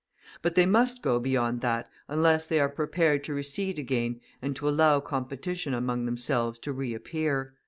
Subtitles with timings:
[0.41, 4.67] But they must go beyond that unless they are prepared to recede again and to
[4.67, 7.53] allow competition among themselves to reappear.